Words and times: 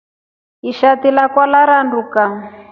Ishati 0.69 1.07
lakwa 1.17 1.45
laranduka. 1.51 2.23